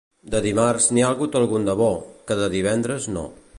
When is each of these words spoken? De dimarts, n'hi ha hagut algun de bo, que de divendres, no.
De 0.35 0.39
dimarts, 0.45 0.87
n'hi 0.97 1.03
ha 1.03 1.11
hagut 1.17 1.37
algun 1.41 1.69
de 1.69 1.77
bo, 1.83 1.91
que 2.31 2.41
de 2.43 2.51
divendres, 2.57 3.09
no. 3.19 3.27